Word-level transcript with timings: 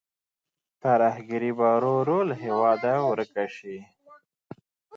ترهګري 0.83 1.51
به 1.57 1.65
ورو 1.75 1.91
ورو 1.99 2.19
له 2.29 2.35
هېواده 2.43 2.93
ورکه 3.09 3.45
شي. 3.55 3.77